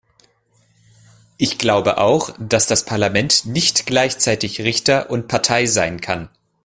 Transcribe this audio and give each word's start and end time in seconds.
Ich 1.37 1.59
glaube 1.59 1.99
auch, 1.99 2.33
dass 2.39 2.65
das 2.65 2.85
Parlament 2.85 3.45
nicht 3.45 3.85
gleichzeitig 3.85 4.61
Richter 4.61 5.11
und 5.11 5.27
Partei 5.27 5.67
sein 5.67 6.01
kann. 6.01 6.27